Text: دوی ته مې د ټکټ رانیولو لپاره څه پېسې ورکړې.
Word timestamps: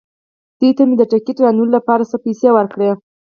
دوی 0.59 0.71
ته 0.77 0.83
مې 0.87 0.95
د 0.97 1.03
ټکټ 1.11 1.37
رانیولو 1.43 1.75
لپاره 1.77 2.03
څه 2.11 2.17
پېسې 2.23 2.49
ورکړې. 2.53 2.89